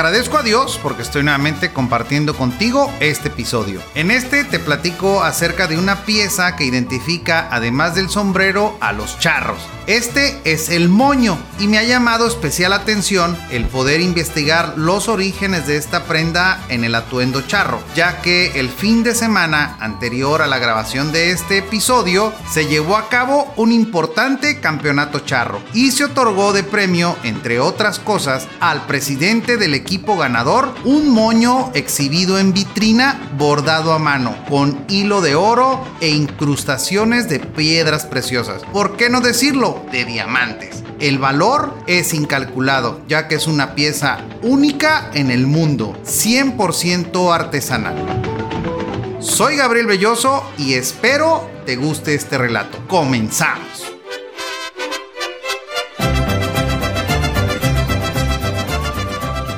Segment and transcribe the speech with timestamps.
[0.00, 3.82] Agradezco a Dios porque estoy nuevamente compartiendo contigo este episodio.
[3.94, 9.18] En este te platico acerca de una pieza que identifica, además del sombrero, a los
[9.18, 9.60] charros.
[9.90, 15.66] Este es el moño y me ha llamado especial atención el poder investigar los orígenes
[15.66, 20.46] de esta prenda en el atuendo charro, ya que el fin de semana anterior a
[20.46, 26.04] la grabación de este episodio se llevó a cabo un importante campeonato charro y se
[26.04, 32.52] otorgó de premio, entre otras cosas, al presidente del equipo ganador un moño exhibido en
[32.52, 38.62] vitrina bordado a mano con hilo de oro e incrustaciones de piedras preciosas.
[38.72, 39.79] ¿Por qué no decirlo?
[39.90, 40.82] De diamantes.
[40.98, 47.96] El valor es incalculado, ya que es una pieza única en el mundo, 100% artesanal.
[49.20, 52.78] Soy Gabriel Belloso y espero te guste este relato.
[52.88, 53.69] Comenzamos.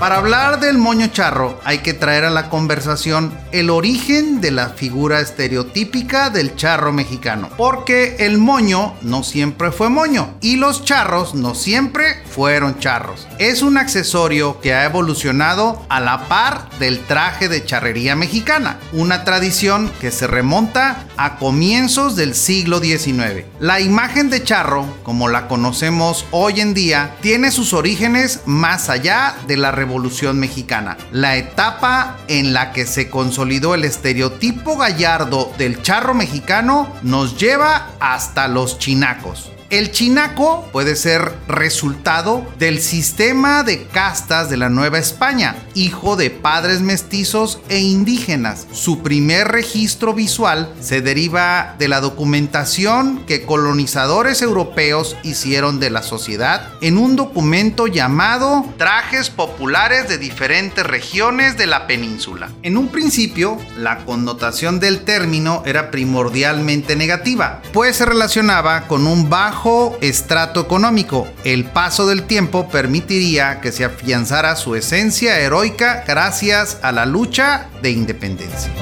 [0.00, 4.70] Para hablar del moño charro hay que traer a la conversación el origen de la
[4.70, 11.34] figura estereotípica del charro mexicano, porque el moño no siempre fue moño y los charros
[11.34, 13.28] no siempre fueron charros.
[13.38, 19.24] Es un accesorio que ha evolucionado a la par del traje de charrería mexicana, una
[19.24, 23.44] tradición que se remonta a comienzos del siglo XIX.
[23.58, 29.36] La imagen de charro, como la conocemos hoy en día, tiene sus orígenes más allá
[29.46, 29.89] de la revolución
[30.34, 37.38] Mexicana, la etapa en la que se consolidó el estereotipo gallardo del charro mexicano nos
[37.38, 39.50] lleva hasta los chinacos.
[39.70, 46.28] El chinaco puede ser resultado del sistema de castas de la Nueva España, hijo de
[46.30, 48.66] padres mestizos e indígenas.
[48.72, 56.02] Su primer registro visual se deriva de la documentación que colonizadores europeos hicieron de la
[56.02, 62.50] sociedad en un documento llamado Trajes Populares de diferentes regiones de la península.
[62.64, 69.30] En un principio, la connotación del término era primordialmente negativa, pues se relacionaba con un
[69.30, 69.59] bajo
[70.00, 71.28] estrato económico.
[71.44, 77.68] El paso del tiempo permitiría que se afianzara su esencia heroica gracias a la lucha
[77.82, 78.72] de independencia.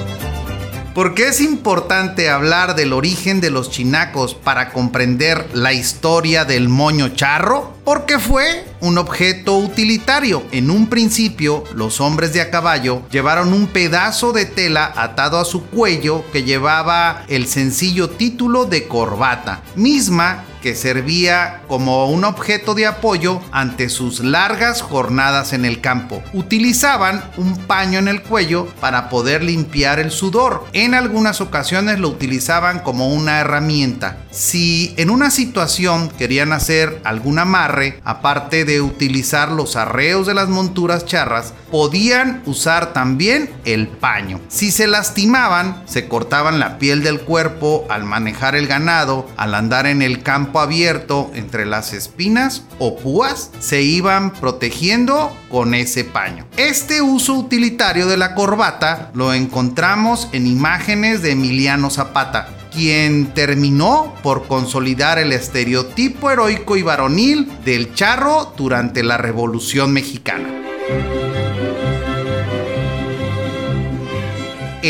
[0.94, 6.68] ¿Por qué es importante hablar del origen de los chinacos para comprender la historia del
[6.68, 7.72] moño charro?
[7.84, 10.42] Porque fue un objeto utilitario.
[10.50, 15.44] En un principio, los hombres de a caballo llevaron un pedazo de tela atado a
[15.44, 22.74] su cuello que llevaba el sencillo título de corbata, misma que servía como un objeto
[22.74, 26.22] de apoyo ante sus largas jornadas en el campo.
[26.32, 30.66] Utilizaban un paño en el cuello para poder limpiar el sudor.
[30.72, 34.18] En algunas ocasiones lo utilizaban como una herramienta.
[34.30, 40.48] Si en una situación querían hacer algún amarre, aparte de utilizar los arreos de las
[40.48, 44.40] monturas charras, podían usar también el paño.
[44.48, 49.86] Si se lastimaban, se cortaban la piel del cuerpo al manejar el ganado, al andar
[49.86, 56.46] en el campo abierto entre las espinas o púas, se iban protegiendo con ese paño.
[56.56, 64.14] Este uso utilitario de la corbata lo encontramos en imágenes de Emiliano Zapata, quien terminó
[64.22, 71.27] por consolidar el estereotipo heroico y varonil del charro durante la Revolución Mexicana.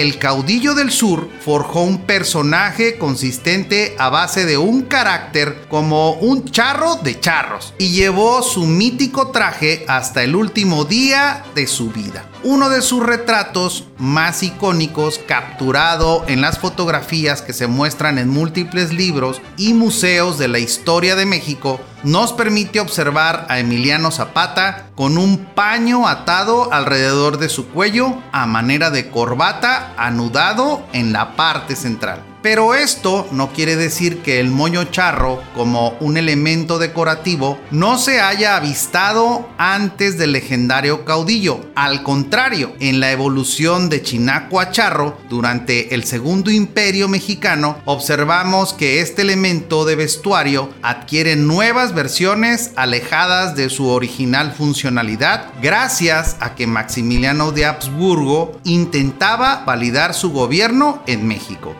[0.00, 6.44] El caudillo del sur forjó un personaje consistente a base de un carácter como un
[6.44, 12.24] charro de charros y llevó su mítico traje hasta el último día de su vida.
[12.44, 18.92] Uno de sus retratos más icónicos, capturado en las fotografías que se muestran en múltiples
[18.92, 25.18] libros y museos de la historia de México, nos permite observar a Emiliano Zapata con
[25.18, 31.74] un paño atado alrededor de su cuello a manera de corbata anudado en la parte
[31.74, 32.27] central.
[32.42, 38.20] Pero esto no quiere decir que el moño charro, como un elemento decorativo, no se
[38.20, 41.60] haya avistado antes del legendario caudillo.
[41.74, 48.72] Al contrario, en la evolución de chinaco a charro durante el segundo imperio mexicano, observamos
[48.72, 56.54] que este elemento de vestuario adquiere nuevas versiones alejadas de su original funcionalidad gracias a
[56.54, 61.74] que Maximiliano de Habsburgo intentaba validar su gobierno en México.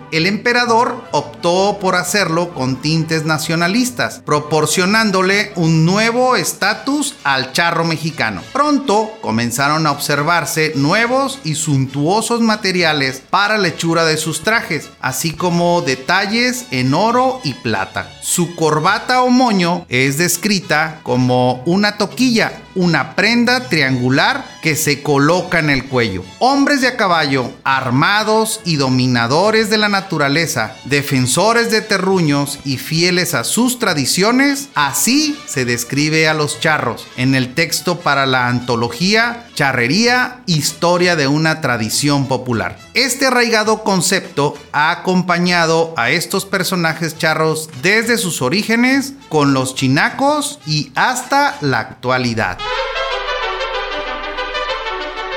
[0.49, 8.41] Emperador optó por hacerlo con tintes nacionalistas, proporcionándole un nuevo estatus al charro mexicano.
[8.55, 15.33] Pronto comenzaron a observarse nuevos y suntuosos materiales para la hechura de sus trajes, así
[15.33, 18.11] como detalles en oro y plata.
[18.23, 25.59] Su corbata o moño es descrita como una toquilla, una prenda triangular que se coloca
[25.59, 26.23] en el cuello.
[26.39, 33.35] Hombres de a caballo, armados y dominadores de la naturaleza, defensores de terruños y fieles
[33.35, 39.49] a sus tradiciones, así se describe a los charros en el texto para la antología
[39.55, 42.79] Charrería, Historia de una tradición popular.
[42.95, 50.61] Este arraigado concepto ha acompañado a estos personajes charros desde sus orígenes con los chinacos
[50.65, 52.59] y hasta la actualidad.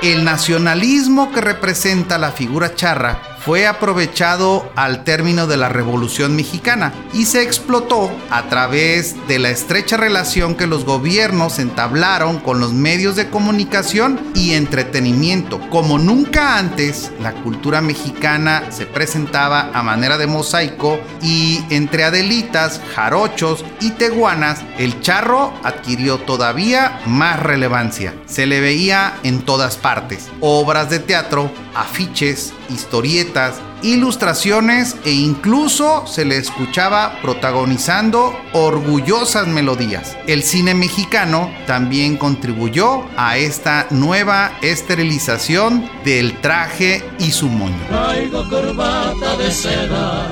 [0.02, 6.94] El nacionalismo que representa la figura charra fue aprovechado al término de la Revolución Mexicana
[7.14, 12.74] y se explotó a través de la estrecha relación que los gobiernos entablaron con los
[12.74, 15.60] medios de comunicación y entretenimiento.
[15.70, 22.80] Como nunca antes, la cultura mexicana se presentaba a manera de mosaico y entre adelitas,
[22.94, 28.14] jarochos y teguanas, el charro adquirió todavía más relevancia.
[28.26, 30.30] Se le veía en todas partes.
[30.40, 40.18] Obras de teatro, afiches, historietas, ilustraciones e incluso se le escuchaba protagonizando orgullosas melodías.
[40.28, 47.76] El cine mexicano también contribuyó a esta nueva esterilización del traje y su moño.
[47.88, 50.32] Traigo corbata de seda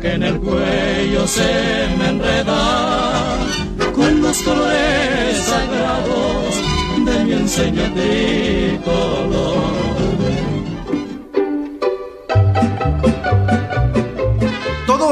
[0.00, 3.38] que en el cuello se me enreda
[3.94, 6.54] con los colores sagrados
[7.06, 7.34] de mi.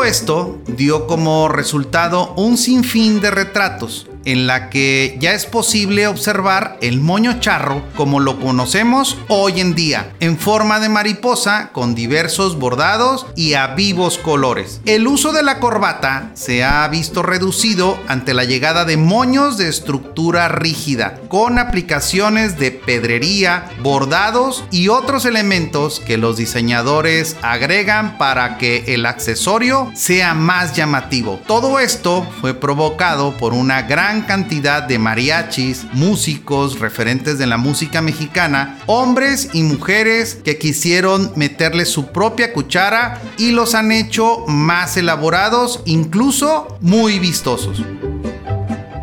[0.05, 6.79] Esto dio como resultado un sinfín de retratos en la que ya es posible observar
[6.81, 12.59] el moño charro como lo conocemos hoy en día, en forma de mariposa con diversos
[12.59, 14.81] bordados y a vivos colores.
[14.87, 19.69] El uso de la corbata se ha visto reducido ante la llegada de moños de
[19.69, 28.59] estructura rígida, con aplicaciones de pedrería, bordados y otros elementos que los diseñadores agregan para
[28.59, 31.41] que el accesorio sea más llamativo.
[31.47, 38.03] Todo esto fue provocado por una gran cantidad de mariachis, músicos, referentes de la música
[38.03, 44.99] mexicana, hombres y mujeres que quisieron meterle su propia cuchara y los han hecho más
[44.99, 47.83] elaborados, incluso muy vistosos.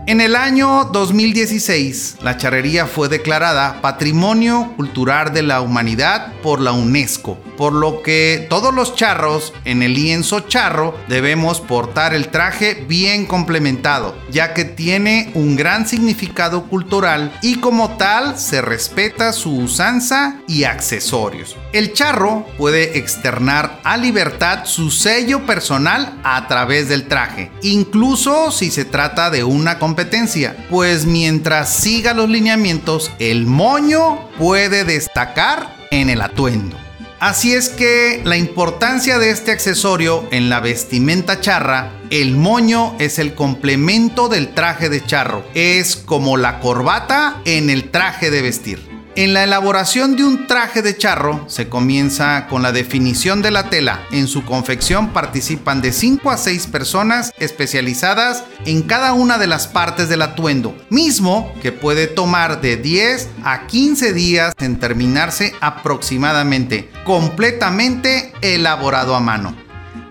[0.10, 6.72] En el año 2016, la charrería fue declarada Patrimonio Cultural de la Humanidad por la
[6.72, 12.86] UNESCO, por lo que todos los charros en el lienzo charro debemos portar el traje
[12.88, 19.58] bien complementado, ya que tiene un gran significado cultural y como tal se respeta su
[19.58, 21.58] usanza y accesorios.
[21.74, 28.72] El charro puede externar a libertad su sello personal a través del traje, incluso si
[28.72, 36.10] se trata de una competencia pues mientras siga los lineamientos, el moño puede destacar en
[36.10, 36.89] el atuendo.
[37.20, 43.20] Así es que la importancia de este accesorio en la vestimenta charra, el moño es
[43.20, 48.89] el complemento del traje de charro, es como la corbata en el traje de vestir.
[49.20, 53.70] En la elaboración de un traje de charro se comienza con la definición de la
[53.70, 54.08] tela.
[54.12, 59.68] En su confección participan de 5 a 6 personas especializadas en cada una de las
[59.68, 66.90] partes del atuendo, mismo que puede tomar de 10 a 15 días en terminarse aproximadamente,
[67.04, 69.69] completamente elaborado a mano.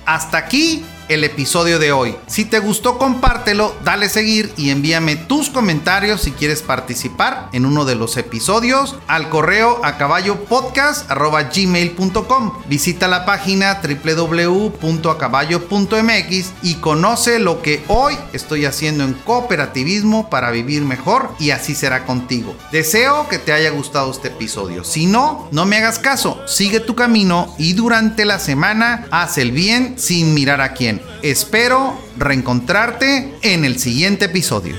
[0.05, 2.15] Hasta aquí el episodio de hoy.
[2.27, 7.83] Si te gustó, compártelo, dale seguir y envíame tus comentarios si quieres participar en uno
[7.83, 12.53] de los episodios al correo a caballopodcast.gmail.com.
[12.67, 20.83] Visita la página www.acaballo.mx y conoce lo que hoy estoy haciendo en cooperativismo para vivir
[20.83, 22.55] mejor y así será contigo.
[22.71, 24.85] Deseo que te haya gustado este episodio.
[24.85, 29.51] Si no, no me hagas caso, sigue tu camino y durante la semana haz el
[29.51, 31.00] bien sin mirar a quién.
[31.21, 34.75] Espero reencontrarte en el siguiente episodio.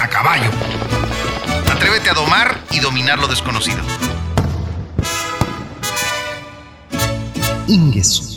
[0.00, 0.50] A caballo.
[1.70, 3.78] Atrévete a domar y dominar lo desconocido.
[7.66, 8.31] Ingesu.